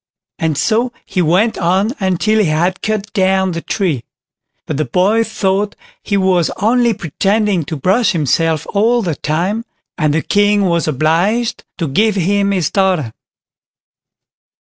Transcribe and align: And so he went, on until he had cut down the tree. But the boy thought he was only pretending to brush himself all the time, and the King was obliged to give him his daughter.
And 0.39 0.57
so 0.57 0.91
he 1.05 1.21
went, 1.21 1.59
on 1.59 1.91
until 1.99 2.39
he 2.39 2.45
had 2.45 2.81
cut 2.81 3.13
down 3.13 3.51
the 3.51 3.61
tree. 3.61 4.03
But 4.65 4.77
the 4.77 4.85
boy 4.85 5.23
thought 5.23 5.75
he 6.01 6.17
was 6.17 6.49
only 6.57 6.95
pretending 6.95 7.63
to 7.65 7.75
brush 7.75 8.13
himself 8.13 8.65
all 8.73 9.03
the 9.03 9.13
time, 9.13 9.63
and 9.99 10.11
the 10.15 10.23
King 10.23 10.65
was 10.65 10.87
obliged 10.87 11.65
to 11.77 11.87
give 11.87 12.15
him 12.15 12.49
his 12.49 12.71
daughter. 12.71 13.13